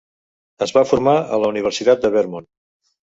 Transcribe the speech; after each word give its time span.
Es 0.65 0.71
va 0.77 0.83
formar 0.93 1.15
a 1.37 1.39
la 1.43 1.51
Universitat 1.55 2.03
de 2.07 2.15
Vermont. 2.17 2.49